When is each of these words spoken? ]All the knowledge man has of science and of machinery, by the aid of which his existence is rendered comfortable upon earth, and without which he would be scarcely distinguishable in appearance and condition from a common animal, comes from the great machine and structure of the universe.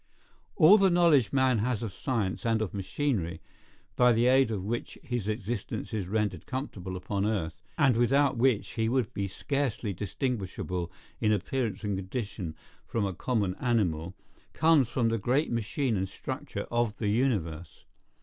]All 0.55 0.79
the 0.79 0.89
knowledge 0.89 1.31
man 1.31 1.59
has 1.59 1.83
of 1.83 1.93
science 1.93 2.43
and 2.43 2.59
of 2.59 2.73
machinery, 2.73 3.39
by 3.95 4.13
the 4.13 4.25
aid 4.25 4.49
of 4.49 4.63
which 4.63 4.97
his 5.03 5.27
existence 5.27 5.93
is 5.93 6.07
rendered 6.07 6.47
comfortable 6.47 6.95
upon 6.95 7.23
earth, 7.23 7.61
and 7.77 7.95
without 7.95 8.35
which 8.35 8.69
he 8.69 8.89
would 8.89 9.13
be 9.13 9.27
scarcely 9.27 9.93
distinguishable 9.93 10.91
in 11.19 11.31
appearance 11.31 11.83
and 11.83 11.99
condition 11.99 12.55
from 12.87 13.05
a 13.05 13.13
common 13.13 13.53
animal, 13.61 14.15
comes 14.53 14.87
from 14.89 15.09
the 15.09 15.19
great 15.19 15.51
machine 15.51 15.95
and 15.95 16.09
structure 16.09 16.65
of 16.71 16.97
the 16.97 17.09
universe. 17.09 17.85